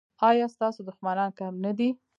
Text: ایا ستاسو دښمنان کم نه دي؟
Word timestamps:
ایا 0.29 0.45
ستاسو 0.55 0.79
دښمنان 0.89 1.29
کم 1.39 1.53
نه 1.65 1.71
دي؟ 1.77 1.89